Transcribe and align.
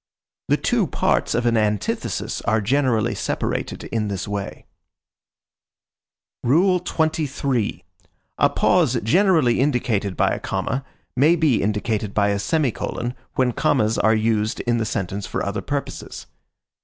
The 0.47 0.57
two 0.57 0.87
parts 0.87 1.35
of 1.35 1.45
an 1.45 1.55
antithesis 1.55 2.41
are 2.41 2.59
generally 2.59 3.13
separated 3.13 3.83
in 3.83 4.07
this 4.07 4.27
way. 4.27 4.65
XXIII. 6.43 7.85
A 8.39 8.49
pause 8.49 8.97
generally 9.03 9.59
indicated 9.59 10.17
by 10.17 10.29
a 10.31 10.39
comma 10.39 10.83
may 11.15 11.35
be 11.35 11.61
indicated 11.61 12.15
by 12.15 12.29
a 12.29 12.39
semicolon 12.39 13.13
when 13.35 13.51
commas 13.51 13.99
are 13.99 14.15
used 14.15 14.59
in 14.61 14.79
the 14.79 14.85
sentence 14.85 15.27
for 15.27 15.45
other 15.45 15.61
purposes. 15.61 16.25